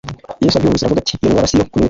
Yesu 0.43 0.55
abyumvise 0.55 0.83
aravuga 0.83 1.01
ati 1.03 1.13
iyo 1.15 1.29
ndwara 1.29 1.49
si 1.49 1.55
iyo 1.55 1.65
kumwica. 1.65 1.79